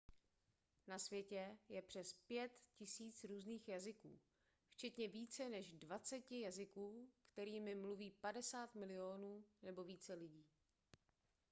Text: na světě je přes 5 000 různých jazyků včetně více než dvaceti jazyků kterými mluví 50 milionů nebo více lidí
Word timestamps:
na 0.87 0.99
světě 0.99 1.57
je 1.69 1.81
přes 1.81 2.13
5 2.27 2.51
000 2.99 3.13
různých 3.23 3.67
jazyků 3.67 4.19
včetně 4.73 5.07
více 5.07 5.49
než 5.49 5.73
dvaceti 5.73 6.41
jazyků 6.41 7.09
kterými 7.31 7.75
mluví 7.75 8.11
50 8.11 8.75
milionů 8.75 9.43
nebo 9.61 9.83
více 9.83 10.13
lidí 10.13 10.45